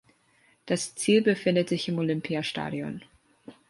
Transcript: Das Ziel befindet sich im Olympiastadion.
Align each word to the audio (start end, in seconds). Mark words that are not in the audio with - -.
Das 0.65 0.95
Ziel 0.95 1.21
befindet 1.21 1.69
sich 1.69 1.87
im 1.87 1.99
Olympiastadion. 1.99 3.03